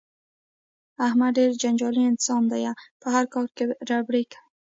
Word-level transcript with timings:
احمد 1.05 1.31
ډېر 1.37 1.51
جنجالي 1.61 2.03
انسان 2.11 2.41
دی 2.51 2.61
په 3.01 3.07
هر 3.15 3.25
کار 3.33 3.47
کې 3.55 3.63
ربړې 3.89 4.23
کوي. 4.31 4.39